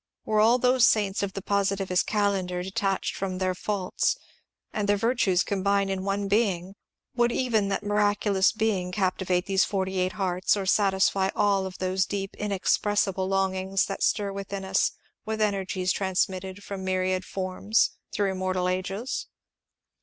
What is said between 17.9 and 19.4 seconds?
through immemorial ages